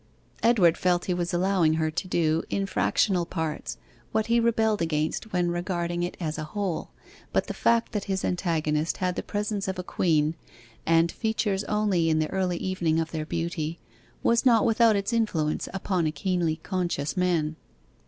[0.41, 3.77] Edward felt he was allowing her to do, in fractional parts,
[4.11, 6.89] what he rebelled against when regarding it as a whole;
[7.31, 10.33] but the fact that his antagonist had the presence of a queen,
[10.87, 13.77] and features only in the early evening of their beauty,
[14.23, 17.55] was not without its influence upon a keenly conscious man.